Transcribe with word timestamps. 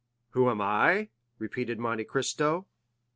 "Who 0.31 0.49
am 0.49 0.61
I?" 0.61 1.09
repeated 1.37 1.77
Monte 1.77 2.05
Cristo. 2.05 2.65